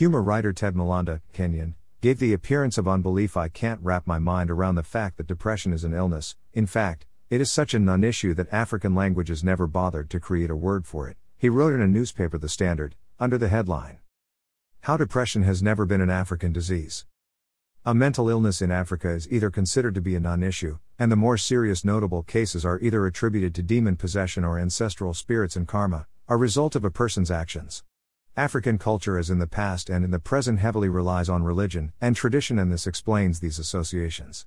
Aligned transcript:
Humor 0.00 0.22
writer 0.22 0.54
Ted 0.54 0.74
Malanda, 0.74 1.20
Kenyan, 1.34 1.74
gave 2.00 2.18
the 2.18 2.32
appearance 2.32 2.78
of 2.78 2.88
unbelief 2.88 3.36
I 3.36 3.48
can't 3.48 3.82
wrap 3.82 4.06
my 4.06 4.18
mind 4.18 4.50
around 4.50 4.76
the 4.76 4.82
fact 4.82 5.18
that 5.18 5.26
depression 5.26 5.74
is 5.74 5.84
an 5.84 5.92
illness. 5.92 6.36
In 6.54 6.64
fact, 6.64 7.04
it 7.28 7.38
is 7.38 7.52
such 7.52 7.74
a 7.74 7.78
non 7.78 8.02
issue 8.02 8.32
that 8.32 8.50
African 8.50 8.94
languages 8.94 9.44
never 9.44 9.66
bothered 9.66 10.08
to 10.08 10.18
create 10.18 10.48
a 10.48 10.56
word 10.56 10.86
for 10.86 11.06
it. 11.06 11.18
He 11.36 11.50
wrote 11.50 11.74
in 11.74 11.82
a 11.82 11.86
newspaper, 11.86 12.38
The 12.38 12.48
Standard, 12.48 12.94
under 13.18 13.36
the 13.36 13.50
headline 13.50 13.98
How 14.84 14.96
Depression 14.96 15.42
Has 15.42 15.62
Never 15.62 15.84
Been 15.84 16.00
an 16.00 16.08
African 16.08 16.50
Disease. 16.50 17.04
A 17.84 17.92
mental 17.92 18.30
illness 18.30 18.62
in 18.62 18.70
Africa 18.70 19.10
is 19.10 19.30
either 19.30 19.50
considered 19.50 19.94
to 19.96 20.00
be 20.00 20.14
a 20.14 20.20
non 20.20 20.42
issue, 20.42 20.78
and 20.98 21.12
the 21.12 21.16
more 21.16 21.36
serious 21.36 21.84
notable 21.84 22.22
cases 22.22 22.64
are 22.64 22.80
either 22.80 23.04
attributed 23.04 23.54
to 23.54 23.62
demon 23.62 23.96
possession 23.96 24.44
or 24.46 24.58
ancestral 24.58 25.12
spirits 25.12 25.56
and 25.56 25.68
karma, 25.68 26.06
a 26.26 26.38
result 26.38 26.74
of 26.74 26.86
a 26.86 26.90
person's 26.90 27.30
actions. 27.30 27.82
African 28.36 28.78
culture, 28.78 29.18
as 29.18 29.28
in 29.28 29.40
the 29.40 29.46
past 29.46 29.90
and 29.90 30.04
in 30.04 30.12
the 30.12 30.20
present, 30.20 30.60
heavily 30.60 30.88
relies 30.88 31.28
on 31.28 31.42
religion 31.42 31.92
and 32.00 32.14
tradition, 32.14 32.58
and 32.58 32.70
this 32.72 32.86
explains 32.86 33.40
these 33.40 33.58
associations. 33.58 34.46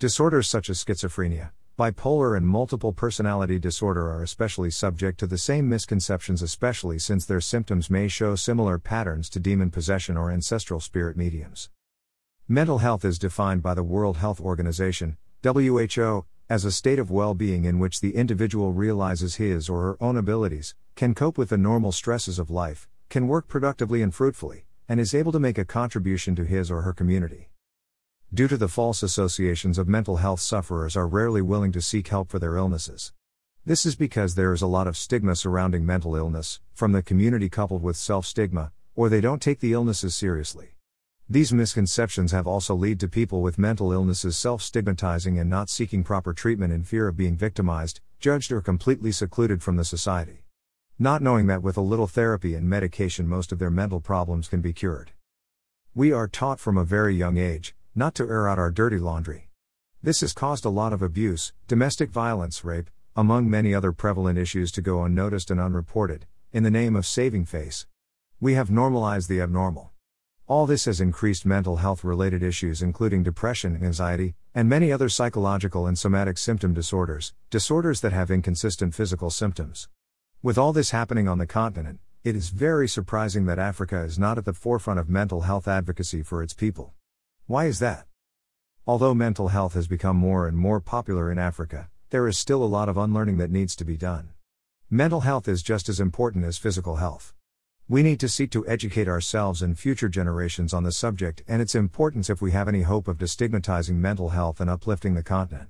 Disorders 0.00 0.48
such 0.48 0.68
as 0.68 0.84
schizophrenia, 0.84 1.52
Bipolar 1.78 2.36
and 2.36 2.46
multiple 2.46 2.92
personality 2.92 3.58
disorder 3.58 4.10
are 4.10 4.22
especially 4.22 4.70
subject 4.70 5.18
to 5.20 5.26
the 5.26 5.38
same 5.38 5.68
misconceptions, 5.68 6.42
especially 6.42 6.98
since 6.98 7.24
their 7.24 7.40
symptoms 7.40 7.88
may 7.88 8.08
show 8.08 8.34
similar 8.34 8.78
patterns 8.78 9.30
to 9.30 9.40
demon 9.40 9.70
possession 9.70 10.16
or 10.16 10.30
ancestral 10.30 10.80
spirit 10.80 11.16
mediums. 11.16 11.70
Mental 12.48 12.78
health 12.78 13.04
is 13.04 13.18
defined 13.18 13.62
by 13.62 13.74
the 13.74 13.84
World 13.84 14.16
Health 14.16 14.40
Organization, 14.40 15.16
WHO, 15.42 16.26
as 16.50 16.64
a 16.66 16.72
state 16.72 16.98
of 16.98 17.10
well 17.10 17.32
being 17.32 17.64
in 17.64 17.78
which 17.78 18.00
the 18.00 18.16
individual 18.16 18.72
realizes 18.72 19.36
his 19.36 19.68
or 19.68 19.82
her 19.82 19.96
own 20.00 20.16
abilities, 20.18 20.74
can 20.96 21.14
cope 21.14 21.38
with 21.38 21.48
the 21.48 21.56
normal 21.56 21.92
stresses 21.92 22.38
of 22.38 22.50
life, 22.50 22.89
can 23.10 23.26
work 23.26 23.48
productively 23.48 24.02
and 24.02 24.14
fruitfully, 24.14 24.64
and 24.88 25.00
is 25.00 25.14
able 25.14 25.32
to 25.32 25.40
make 25.40 25.58
a 25.58 25.64
contribution 25.64 26.36
to 26.36 26.44
his 26.44 26.70
or 26.70 26.82
her 26.82 26.92
community. 26.92 27.50
Due 28.32 28.46
to 28.46 28.56
the 28.56 28.68
false 28.68 29.02
associations 29.02 29.78
of 29.78 29.88
mental 29.88 30.18
health, 30.18 30.38
sufferers 30.38 30.96
are 30.96 31.08
rarely 31.08 31.42
willing 31.42 31.72
to 31.72 31.82
seek 31.82 32.06
help 32.06 32.30
for 32.30 32.38
their 32.38 32.54
illnesses. 32.54 33.12
This 33.66 33.84
is 33.84 33.96
because 33.96 34.36
there 34.36 34.52
is 34.52 34.62
a 34.62 34.68
lot 34.68 34.86
of 34.86 34.96
stigma 34.96 35.34
surrounding 35.34 35.84
mental 35.84 36.14
illness, 36.14 36.60
from 36.72 36.92
the 36.92 37.02
community 37.02 37.48
coupled 37.48 37.82
with 37.82 37.96
self 37.96 38.24
stigma, 38.24 38.70
or 38.94 39.08
they 39.08 39.20
don't 39.20 39.42
take 39.42 39.58
the 39.58 39.72
illnesses 39.72 40.14
seriously. 40.14 40.76
These 41.28 41.52
misconceptions 41.52 42.30
have 42.30 42.46
also 42.46 42.76
led 42.76 43.00
to 43.00 43.08
people 43.08 43.42
with 43.42 43.58
mental 43.58 43.90
illnesses 43.90 44.36
self 44.36 44.62
stigmatizing 44.62 45.36
and 45.36 45.50
not 45.50 45.68
seeking 45.68 46.04
proper 46.04 46.32
treatment 46.32 46.72
in 46.72 46.84
fear 46.84 47.08
of 47.08 47.16
being 47.16 47.36
victimized, 47.36 48.00
judged, 48.20 48.52
or 48.52 48.60
completely 48.60 49.10
secluded 49.10 49.64
from 49.64 49.74
the 49.74 49.84
society. 49.84 50.44
Not 51.02 51.22
knowing 51.22 51.46
that 51.46 51.62
with 51.62 51.78
a 51.78 51.80
little 51.80 52.06
therapy 52.06 52.54
and 52.54 52.68
medication, 52.68 53.26
most 53.26 53.52
of 53.52 53.58
their 53.58 53.70
mental 53.70 54.02
problems 54.02 54.48
can 54.48 54.60
be 54.60 54.74
cured. 54.74 55.12
We 55.94 56.12
are 56.12 56.28
taught 56.28 56.60
from 56.60 56.76
a 56.76 56.84
very 56.84 57.16
young 57.16 57.38
age 57.38 57.74
not 57.94 58.14
to 58.16 58.28
air 58.28 58.46
out 58.46 58.58
our 58.58 58.70
dirty 58.70 58.98
laundry. 58.98 59.48
This 60.02 60.20
has 60.20 60.34
caused 60.34 60.66
a 60.66 60.68
lot 60.68 60.92
of 60.92 61.00
abuse, 61.00 61.54
domestic 61.66 62.10
violence, 62.10 62.66
rape, 62.66 62.90
among 63.16 63.48
many 63.48 63.74
other 63.74 63.92
prevalent 63.92 64.38
issues 64.38 64.70
to 64.72 64.82
go 64.82 65.02
unnoticed 65.02 65.50
and 65.50 65.58
unreported, 65.58 66.26
in 66.52 66.64
the 66.64 66.70
name 66.70 66.94
of 66.94 67.06
saving 67.06 67.46
face. 67.46 67.86
We 68.38 68.52
have 68.52 68.70
normalized 68.70 69.30
the 69.30 69.40
abnormal. 69.40 69.92
All 70.46 70.66
this 70.66 70.84
has 70.84 71.00
increased 71.00 71.46
mental 71.46 71.76
health 71.76 72.04
related 72.04 72.42
issues, 72.42 72.82
including 72.82 73.22
depression, 73.22 73.82
anxiety, 73.82 74.34
and 74.54 74.68
many 74.68 74.92
other 74.92 75.08
psychological 75.08 75.86
and 75.86 75.98
somatic 75.98 76.36
symptom 76.36 76.74
disorders, 76.74 77.32
disorders 77.48 78.02
that 78.02 78.12
have 78.12 78.30
inconsistent 78.30 78.94
physical 78.94 79.30
symptoms. 79.30 79.88
With 80.42 80.56
all 80.56 80.72
this 80.72 80.90
happening 80.90 81.28
on 81.28 81.36
the 81.36 81.46
continent, 81.46 82.00
it 82.24 82.34
is 82.34 82.48
very 82.48 82.88
surprising 82.88 83.44
that 83.44 83.58
Africa 83.58 84.00
is 84.04 84.18
not 84.18 84.38
at 84.38 84.46
the 84.46 84.54
forefront 84.54 84.98
of 84.98 85.06
mental 85.06 85.42
health 85.42 85.68
advocacy 85.68 86.22
for 86.22 86.42
its 86.42 86.54
people. 86.54 86.94
Why 87.46 87.66
is 87.66 87.78
that? 87.80 88.06
Although 88.86 89.12
mental 89.12 89.48
health 89.48 89.74
has 89.74 89.86
become 89.86 90.16
more 90.16 90.48
and 90.48 90.56
more 90.56 90.80
popular 90.80 91.30
in 91.30 91.38
Africa, 91.38 91.90
there 92.08 92.26
is 92.26 92.38
still 92.38 92.64
a 92.64 92.72
lot 92.74 92.88
of 92.88 92.96
unlearning 92.96 93.36
that 93.36 93.50
needs 93.50 93.76
to 93.76 93.84
be 93.84 93.98
done. 93.98 94.30
Mental 94.88 95.20
health 95.20 95.46
is 95.46 95.62
just 95.62 95.90
as 95.90 96.00
important 96.00 96.46
as 96.46 96.56
physical 96.56 96.96
health. 96.96 97.34
We 97.86 98.02
need 98.02 98.18
to 98.20 98.28
seek 98.28 98.50
to 98.52 98.66
educate 98.66 99.08
ourselves 99.08 99.60
and 99.60 99.78
future 99.78 100.08
generations 100.08 100.72
on 100.72 100.84
the 100.84 100.92
subject 100.92 101.42
and 101.48 101.60
its 101.60 101.74
importance 101.74 102.30
if 102.30 102.40
we 102.40 102.52
have 102.52 102.66
any 102.66 102.80
hope 102.80 103.08
of 103.08 103.18
destigmatizing 103.18 103.96
mental 103.96 104.30
health 104.30 104.58
and 104.58 104.70
uplifting 104.70 105.12
the 105.12 105.22
continent. 105.22 105.68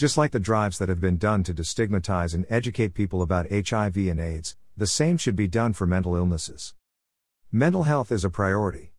Just 0.00 0.16
like 0.16 0.30
the 0.30 0.40
drives 0.40 0.78
that 0.78 0.88
have 0.88 0.98
been 0.98 1.18
done 1.18 1.42
to 1.42 1.52
destigmatize 1.52 2.32
and 2.32 2.46
educate 2.48 2.94
people 2.94 3.20
about 3.20 3.50
HIV 3.50 3.98
and 3.98 4.18
AIDS, 4.18 4.56
the 4.74 4.86
same 4.86 5.18
should 5.18 5.36
be 5.36 5.46
done 5.46 5.74
for 5.74 5.86
mental 5.86 6.16
illnesses. 6.16 6.72
Mental 7.52 7.82
health 7.82 8.10
is 8.10 8.24
a 8.24 8.30
priority. 8.30 8.88